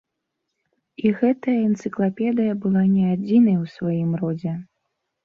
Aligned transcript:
І 1.05 1.11
гэтая 1.19 1.57
энцыклапедыя 1.67 2.53
была 2.63 2.83
не 2.95 3.05
адзінай 3.13 3.55
у 3.65 3.69
сваім 3.75 4.09
родзе. 4.23 4.57